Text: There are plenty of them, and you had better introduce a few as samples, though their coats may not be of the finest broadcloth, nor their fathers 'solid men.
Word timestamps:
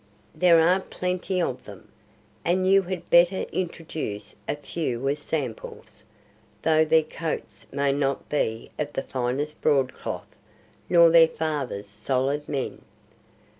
There 0.33 0.59
are 0.59 0.79
plenty 0.79 1.39
of 1.43 1.65
them, 1.65 1.89
and 2.43 2.67
you 2.67 2.81
had 2.81 3.07
better 3.11 3.41
introduce 3.51 4.33
a 4.49 4.55
few 4.55 5.07
as 5.07 5.19
samples, 5.19 6.05
though 6.63 6.83
their 6.83 7.03
coats 7.03 7.67
may 7.71 7.91
not 7.91 8.27
be 8.27 8.71
of 8.79 8.93
the 8.93 9.03
finest 9.03 9.61
broadcloth, 9.61 10.35
nor 10.89 11.11
their 11.11 11.27
fathers 11.27 11.85
'solid 11.85 12.49
men. 12.49 12.81